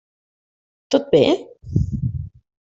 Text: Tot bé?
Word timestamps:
Tot 0.95 1.05
bé? 1.13 1.23